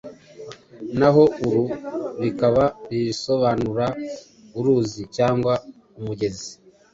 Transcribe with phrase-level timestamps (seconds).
[0.99, 1.63] naho aru
[2.21, 3.85] rikaba risobanura
[4.57, 5.53] uruzi cyangwa
[5.99, 6.49] umugezi.